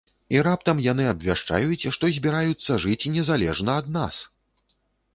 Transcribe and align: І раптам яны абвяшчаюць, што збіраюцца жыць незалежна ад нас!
І 0.35 0.39
раптам 0.45 0.79
яны 0.85 1.05
абвяшчаюць, 1.11 1.87
што 1.97 2.11
збіраюцца 2.17 2.81
жыць 2.87 3.09
незалежна 3.19 3.71
ад 3.83 3.97
нас! 4.03 4.27